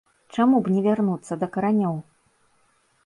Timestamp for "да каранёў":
1.43-1.95